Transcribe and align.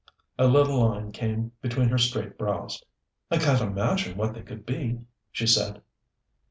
A 0.39 0.47
little 0.47 0.79
line 0.83 1.11
came 1.11 1.51
between 1.61 1.89
her 1.89 1.99
straight 1.99 2.35
brows. 2.35 2.83
"I 3.29 3.37
can't 3.37 3.61
imagine 3.61 4.17
what 4.17 4.33
they 4.33 4.41
could 4.41 4.65
be" 4.65 5.01
she 5.31 5.45
said. 5.45 5.83